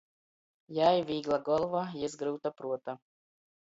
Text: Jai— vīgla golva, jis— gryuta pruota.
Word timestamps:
Jai— 0.77 1.03
vīgla 1.11 1.41
golva, 1.51 1.87
jis— 2.01 2.19
gryuta 2.25 2.57
pruota. 2.61 3.01